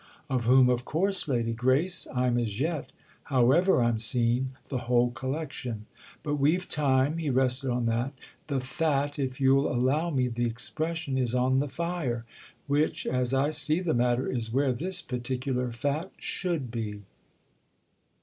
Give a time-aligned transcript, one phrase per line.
[0.31, 5.85] "Of whom, of course, Lady Grace, I'm as yet—however I'm 'seen'—the whole collection.
[6.23, 8.15] But we've time"—he rested on that
[8.47, 13.79] "The fat, if you'll allow me the expression, is on the fire—which, as I see
[13.79, 17.03] the matter, is where this particular fat should be."